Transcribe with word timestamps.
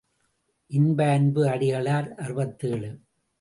இன்ப 0.71 0.99
அன்பு 1.11 1.43
அடிகளார் 1.45 2.09
அறுபத்தேழு. 2.15 2.91